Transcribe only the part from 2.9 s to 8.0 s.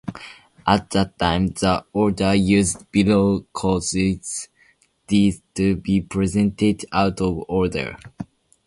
below causes these to be presented out of order.